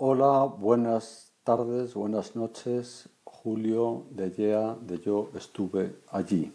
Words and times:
Hola, 0.00 0.44
buenas 0.44 1.32
tardes, 1.42 1.94
buenas 1.94 2.36
noches. 2.36 3.08
Julio 3.24 4.04
de 4.12 4.30
YEA 4.30 4.76
de 4.80 5.00
Yo 5.00 5.28
estuve 5.36 5.92
allí. 6.12 6.52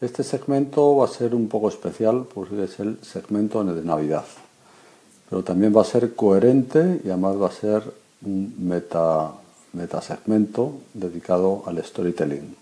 Este 0.00 0.24
segmento 0.24 0.96
va 0.96 1.04
a 1.04 1.08
ser 1.08 1.34
un 1.34 1.46
poco 1.46 1.68
especial 1.68 2.24
porque 2.32 2.64
es 2.64 2.80
el 2.80 2.96
segmento 3.02 3.62
de 3.62 3.84
Navidad. 3.84 4.24
Pero 5.28 5.44
también 5.44 5.76
va 5.76 5.82
a 5.82 5.84
ser 5.84 6.14
coherente 6.14 7.02
y 7.04 7.10
además 7.10 7.36
va 7.38 7.48
a 7.48 7.52
ser 7.52 7.82
un 8.24 8.54
meta, 8.58 9.34
meta 9.74 10.00
segmento 10.00 10.72
dedicado 10.94 11.64
al 11.66 11.84
storytelling. 11.84 12.56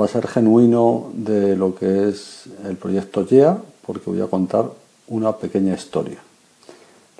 Va 0.00 0.06
a 0.06 0.08
ser 0.08 0.26
genuino 0.26 1.10
de 1.12 1.54
lo 1.54 1.74
que 1.74 2.08
es 2.08 2.46
el 2.64 2.78
proyecto 2.78 3.26
YEA 3.26 3.58
porque 3.84 4.08
voy 4.08 4.22
a 4.22 4.26
contar 4.26 4.70
una 5.08 5.36
pequeña 5.36 5.74
historia. 5.74 6.31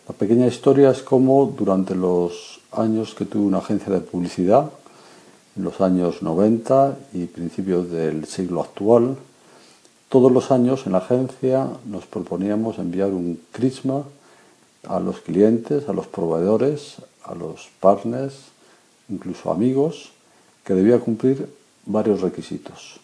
La 0.08 0.14
pequeña 0.14 0.48
historia 0.48 0.90
es 0.90 1.00
como 1.02 1.46
durante 1.46 1.94
los 1.94 2.60
años 2.72 3.14
que 3.14 3.24
tuve 3.24 3.46
una 3.46 3.58
agencia 3.58 3.92
de 3.92 4.00
publicidad, 4.00 4.70
en 5.56 5.62
los 5.62 5.80
años 5.80 6.22
90 6.22 6.96
y 7.12 7.26
principios 7.26 7.88
del 7.88 8.26
siglo 8.26 8.62
actual, 8.62 9.16
todos 10.08 10.32
los 10.32 10.50
años 10.50 10.86
en 10.86 10.92
la 10.92 10.98
agencia 10.98 11.68
nos 11.86 12.06
proponíamos 12.06 12.78
enviar 12.78 13.10
un 13.10 13.40
crisma 13.52 14.02
a 14.88 14.98
los 14.98 15.20
clientes, 15.20 15.88
a 15.88 15.92
los 15.92 16.08
proveedores, 16.08 16.96
a 17.22 17.36
los 17.36 17.68
partners, 17.78 18.34
incluso 19.08 19.52
amigos, 19.52 20.10
que 20.64 20.74
debía 20.74 20.98
cumplir 20.98 21.48
varios 21.86 22.22
requisitos. 22.22 22.98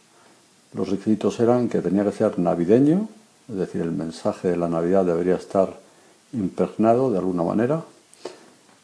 Los 0.72 0.88
requisitos 0.88 1.38
eran 1.38 1.68
que 1.68 1.80
tenía 1.80 2.04
que 2.04 2.12
ser 2.12 2.40
navideño, 2.40 3.08
es 3.48 3.54
decir, 3.54 3.82
el 3.82 3.92
mensaje 3.92 4.48
de 4.48 4.56
la 4.56 4.68
Navidad 4.68 5.04
debería 5.04 5.36
estar 5.36 5.87
impregnado 6.32 7.10
de 7.10 7.18
alguna 7.18 7.42
manera. 7.42 7.84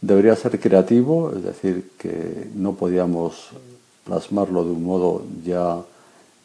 Debería 0.00 0.36
ser 0.36 0.58
creativo, 0.60 1.32
es 1.34 1.42
decir, 1.42 1.92
que 1.98 2.50
no 2.54 2.74
podíamos 2.74 3.50
plasmarlo 4.04 4.64
de 4.64 4.70
un 4.70 4.84
modo 4.84 5.22
ya 5.44 5.82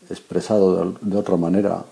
expresado 0.10 0.96
de, 1.02 1.18
otra 1.18 1.38
manera 1.38 1.84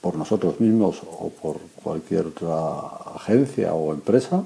por 0.00 0.16
nosotros 0.16 0.58
mismos 0.58 1.00
o 1.04 1.28
por 1.30 1.58
cualquier 1.82 2.28
otra 2.28 2.78
agencia 3.14 3.74
o 3.74 3.92
empresa. 3.92 4.42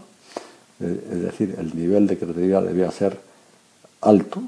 Eh, 0.80 1.08
es 1.12 1.22
decir, 1.22 1.54
el 1.58 1.74
nivel 1.76 2.06
de 2.06 2.18
creatividad 2.18 2.62
debía 2.62 2.90
ser 2.90 3.18
alto. 4.00 4.42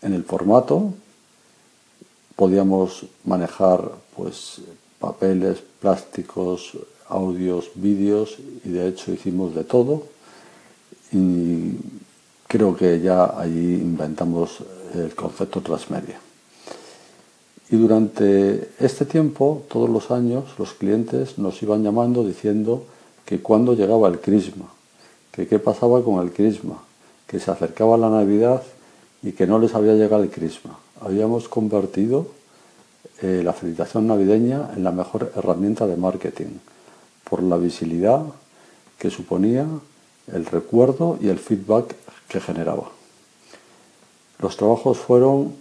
En 0.00 0.14
el 0.14 0.24
formato 0.24 0.94
podíamos 2.36 3.04
manejar 3.24 3.92
pues 4.16 4.62
papeles, 4.98 5.62
plásticos, 5.80 6.78
audios, 7.12 7.70
vídeos 7.74 8.38
y 8.64 8.70
de 8.70 8.88
hecho 8.88 9.12
hicimos 9.12 9.54
de 9.54 9.64
todo 9.64 10.04
y 11.12 11.76
creo 12.48 12.74
que 12.74 13.00
ya 13.00 13.38
allí 13.38 13.74
inventamos 13.74 14.58
el 14.94 15.14
concepto 15.14 15.60
transmedia. 15.60 16.18
Y 17.70 17.76
durante 17.76 18.70
este 18.78 19.06
tiempo, 19.06 19.62
todos 19.68 19.88
los 19.88 20.10
años, 20.10 20.44
los 20.58 20.74
clientes 20.74 21.38
nos 21.38 21.62
iban 21.62 21.82
llamando 21.82 22.24
diciendo 22.24 22.84
que 23.24 23.40
cuando 23.40 23.74
llegaba 23.74 24.08
el 24.08 24.20
crisma, 24.20 24.66
que 25.30 25.46
qué 25.46 25.58
pasaba 25.58 26.02
con 26.02 26.22
el 26.22 26.32
crisma, 26.32 26.82
que 27.26 27.40
se 27.40 27.50
acercaba 27.50 27.96
la 27.96 28.10
Navidad 28.10 28.62
y 29.22 29.32
que 29.32 29.46
no 29.46 29.58
les 29.58 29.74
había 29.74 29.94
llegado 29.94 30.22
el 30.22 30.30
crisma. 30.30 30.78
Habíamos 31.00 31.48
convertido 31.48 32.26
eh, 33.22 33.40
la 33.42 33.54
felicitación 33.54 34.06
navideña 34.06 34.70
en 34.76 34.84
la 34.84 34.92
mejor 34.92 35.32
herramienta 35.34 35.86
de 35.86 35.96
marketing 35.96 36.58
por 37.28 37.42
la 37.42 37.56
visibilidad 37.56 38.24
que 38.98 39.10
suponía 39.10 39.66
el 40.32 40.46
recuerdo 40.46 41.18
y 41.20 41.28
el 41.28 41.38
feedback 41.38 41.96
que 42.28 42.40
generaba. 42.40 42.90
Los 44.38 44.56
trabajos 44.56 44.98
fueron, 44.98 45.54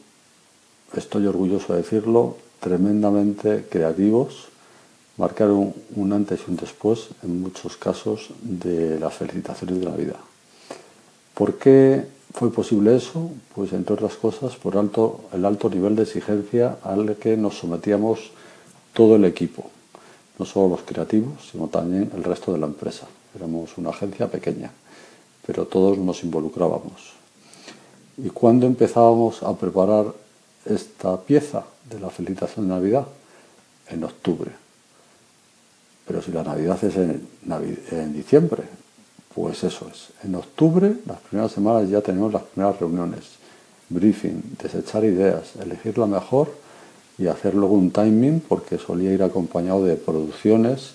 estoy 0.95 1.25
orgulloso 1.27 1.73
de 1.73 1.81
decirlo, 1.81 2.37
tremendamente 2.59 3.65
creativos, 3.69 4.47
marcaron 5.17 5.73
un 5.95 6.13
antes 6.13 6.41
y 6.47 6.51
un 6.51 6.57
después 6.57 7.09
en 7.23 7.41
muchos 7.41 7.77
casos 7.77 8.29
de 8.41 8.99
las 8.99 9.13
felicitaciones 9.13 9.79
de 9.79 9.85
la 9.85 9.95
vida. 9.95 10.15
¿Por 11.33 11.55
qué 11.55 12.05
fue 12.33 12.51
posible 12.51 12.95
eso? 12.95 13.31
Pues 13.55 13.73
entre 13.73 13.93
otras 13.93 14.15
cosas 14.15 14.55
por 14.55 14.77
alto, 14.77 15.21
el 15.33 15.45
alto 15.45 15.69
nivel 15.69 15.95
de 15.95 16.03
exigencia 16.03 16.77
al 16.83 17.15
que 17.17 17.37
nos 17.37 17.57
sometíamos 17.57 18.31
todo 18.93 19.15
el 19.15 19.25
equipo 19.25 19.69
no 20.41 20.45
solo 20.45 20.69
los 20.69 20.81
creativos, 20.81 21.49
sino 21.51 21.67
también 21.67 22.09
el 22.15 22.23
resto 22.23 22.51
de 22.51 22.57
la 22.57 22.65
empresa. 22.65 23.05
Éramos 23.35 23.77
una 23.77 23.91
agencia 23.91 24.27
pequeña, 24.27 24.71
pero 25.45 25.67
todos 25.67 25.99
nos 25.99 26.23
involucrábamos. 26.23 27.13
¿Y 28.17 28.29
cuándo 28.31 28.65
empezábamos 28.65 29.43
a 29.43 29.55
preparar 29.55 30.07
esta 30.65 31.15
pieza 31.21 31.63
de 31.87 31.99
la 31.99 32.09
felicitación 32.09 32.67
de 32.67 32.73
Navidad? 32.73 33.05
En 33.87 34.03
octubre. 34.03 34.49
Pero 36.07 36.23
si 36.23 36.31
la 36.31 36.43
Navidad 36.43 36.83
es 36.83 36.95
en, 36.95 37.27
en 37.91 38.13
diciembre, 38.13 38.63
pues 39.35 39.63
eso 39.63 39.91
es. 39.93 40.07
En 40.23 40.33
octubre, 40.33 40.95
las 41.05 41.19
primeras 41.19 41.51
semanas 41.51 41.87
ya 41.87 42.01
tenemos 42.01 42.33
las 42.33 42.41
primeras 42.41 42.79
reuniones, 42.79 43.25
briefing, 43.89 44.41
desechar 44.59 45.05
ideas, 45.05 45.55
elegir 45.61 45.99
la 45.99 46.07
mejor 46.07 46.51
y 47.17 47.27
hacer 47.27 47.53
luego 47.55 47.75
un 47.75 47.91
timing 47.91 48.39
porque 48.41 48.77
solía 48.77 49.11
ir 49.11 49.23
acompañado 49.23 49.83
de 49.83 49.95
producciones 49.95 50.93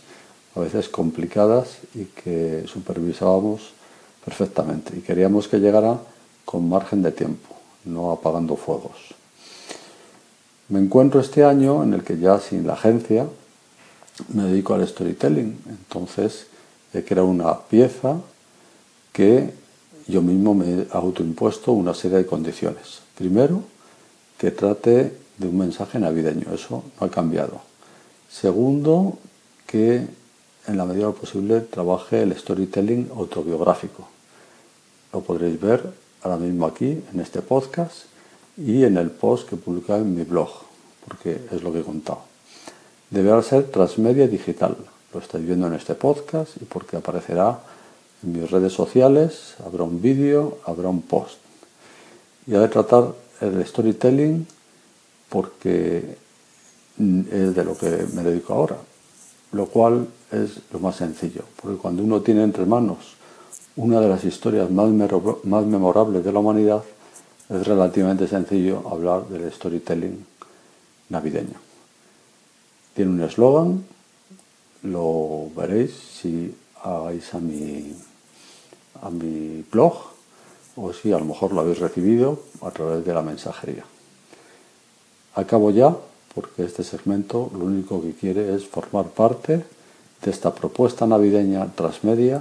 a 0.55 0.61
veces 0.61 0.89
complicadas 0.89 1.79
y 1.95 2.05
que 2.05 2.65
supervisábamos 2.67 3.73
perfectamente 4.25 4.97
y 4.97 5.01
queríamos 5.01 5.49
que 5.49 5.59
llegara 5.59 5.99
con 6.45 6.69
margen 6.69 7.03
de 7.03 7.13
tiempo, 7.13 7.55
no 7.85 8.11
apagando 8.11 8.57
fuegos. 8.57 9.15
Me 10.69 10.81
encuentro 10.81 11.21
este 11.21 11.45
año 11.45 11.83
en 11.83 11.95
el 11.95 12.03
que 12.03 12.19
ya 12.19 12.41
sin 12.41 12.67
la 12.67 12.73
agencia 12.73 13.27
me 14.33 14.45
dedico 14.45 14.75
al 14.75 14.87
storytelling, 14.87 15.59
entonces 15.69 16.47
he 16.93 17.05
creado 17.05 17.29
una 17.29 17.61
pieza 17.61 18.17
que 19.13 19.53
yo 20.09 20.23
mismo 20.23 20.55
me 20.55 20.87
autoimpuesto 20.91 21.73
una 21.73 21.95
serie 21.95 22.19
de 22.19 22.27
condiciones. 22.27 23.01
Primero, 23.17 23.63
que 24.39 24.51
trate 24.51 25.13
de 25.39 25.49
un 25.49 25.59
mensaje 25.59 25.99
navideño. 25.99 26.53
Eso 26.53 26.85
no 27.01 27.07
ha 27.07 27.11
cambiado. 27.11 27.61
Segundo, 28.31 29.19
que 29.67 30.07
en 30.67 30.77
la 30.77 30.85
medida 30.85 31.11
posible 31.13 31.61
trabaje 31.61 32.23
el 32.23 32.37
storytelling 32.37 33.11
autobiográfico. 33.17 34.09
Lo 35.13 35.21
podréis 35.21 35.61
ver 35.61 35.83
ahora 36.23 36.37
mismo 36.37 36.67
aquí 36.67 37.03
en 37.13 37.21
este 37.21 37.41
podcast 37.41 38.07
y 38.57 38.85
en 38.85 38.97
el 38.97 39.11
post 39.11 39.49
que 39.49 39.57
publicado 39.57 40.01
en 40.01 40.15
mi 40.15 40.25
blog, 40.25 40.51
porque 41.07 41.41
es 41.53 41.63
lo 41.63 41.73
que 41.73 41.81
he 41.81 41.85
contado. 41.85 42.21
Deberá 43.11 43.43
ser 43.43 43.71
transmedia 43.71 44.27
digital. 44.27 44.77
Lo 45.13 45.21
estáis 45.21 45.47
viendo 45.47 45.67
en 45.69 45.75
este 45.75 45.95
podcast 45.95 46.57
y 46.61 46.65
porque 46.65 46.97
aparecerá 46.97 47.61
en 48.23 48.33
mis 48.33 48.51
redes 48.51 48.73
sociales, 48.73 49.55
habrá 49.65 49.85
un 49.85 50.03
vídeo, 50.03 50.59
habrá 50.65 50.89
un 50.89 51.03
post. 51.03 51.39
Y 52.47 52.55
ha 52.55 52.61
de 52.61 52.69
tratar 52.69 53.13
el 53.41 53.65
storytelling 53.65 54.47
porque 55.29 56.17
es 56.99 57.55
de 57.55 57.65
lo 57.65 57.77
que 57.77 58.07
me 58.15 58.23
dedico 58.23 58.55
ahora, 58.55 58.77
lo 59.53 59.67
cual 59.67 60.09
es 60.33 60.61
lo 60.73 60.79
más 60.79 60.97
sencillo, 60.97 61.43
porque 61.61 61.77
cuando 61.79 62.03
uno 62.03 62.23
tiene 62.23 62.43
entre 62.43 62.65
manos 62.67 63.17
una 63.77 64.01
de 64.01 64.09
las 64.09 64.25
historias 64.25 64.71
más, 64.71 64.89
memorables 64.89 66.25
de 66.25 66.33
la 66.33 66.39
humanidad, 66.39 66.83
es 67.49 67.67
relativamente 67.67 68.27
sencillo 68.27 68.83
hablar 68.91 69.29
del 69.29 69.53
storytelling 69.53 70.25
navideño. 71.11 71.61
Tiene 72.95 73.11
un 73.11 73.21
eslogan, 73.21 73.85
lo 74.83 75.51
veréis 75.55 75.93
si 75.93 76.55
hagáis 76.83 77.35
a 77.35 77.39
mi 77.39 77.95
blog 79.71 79.95
o 80.77 80.93
si 80.93 81.13
a 81.13 81.19
lo 81.19 81.25
mejor 81.27 81.53
lo 81.53 81.61
habéis 81.61 81.79
recibido 81.79 82.41
a 82.63 82.71
través 82.71 83.05
de 83.05 83.15
la 83.15 83.23
mensajería. 83.23 83.85
Acabo 85.37 85.71
ya 85.71 85.95
porque 86.35 86.65
este 86.65 86.83
segmento 86.83 87.51
lo 87.53 87.67
único 87.67 88.01
que 88.01 88.15
quiere 88.15 88.55
es 88.55 88.67
formar 88.67 89.05
parte 89.09 89.65
de 90.23 90.31
esta 90.31 90.55
propuesta 90.55 91.07
navideña 91.07 91.75
transmedia 91.75 92.41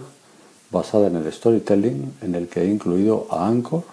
basada 0.71 1.07
en 1.07 1.17
el 1.17 1.31
storytelling 1.31 2.13
en 2.21 2.35
el 2.35 2.47
que 2.47 2.61
he 2.61 2.67
incluido 2.67 3.27
a 3.29 3.47
Anchor 3.47 3.83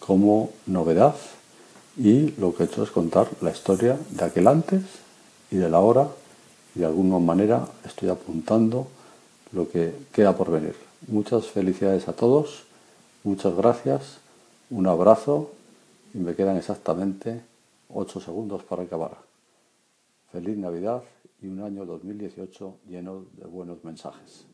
como 0.00 0.50
novedad 0.66 1.14
y 1.96 2.32
lo 2.32 2.52
que 2.52 2.64
he 2.64 2.66
hecho 2.66 2.82
es 2.82 2.90
contar 2.90 3.28
la 3.40 3.52
historia 3.52 3.96
de 4.10 4.24
aquel 4.24 4.48
antes 4.48 4.82
y 5.52 5.56
de 5.56 5.70
la 5.70 5.78
hora 5.78 6.08
y 6.74 6.80
de 6.80 6.86
alguna 6.86 7.20
manera 7.20 7.68
estoy 7.86 8.08
apuntando 8.08 8.88
lo 9.52 9.68
que 9.68 9.94
queda 10.12 10.36
por 10.36 10.50
venir. 10.50 10.74
Muchas 11.06 11.46
felicidades 11.46 12.08
a 12.08 12.14
todos, 12.14 12.64
muchas 13.22 13.54
gracias, 13.54 14.18
un 14.70 14.88
abrazo 14.88 15.52
y 16.12 16.18
me 16.18 16.34
quedan 16.34 16.56
exactamente 16.56 17.53
8 17.96 18.20
segundos 18.20 18.64
para 18.64 18.82
acabar. 18.82 19.16
Feliz 20.32 20.58
Navidad 20.58 21.04
y 21.40 21.46
un 21.46 21.60
año 21.60 21.86
2018 21.86 22.80
lleno 22.88 23.26
de 23.34 23.46
buenos 23.46 23.84
mensajes. 23.84 24.48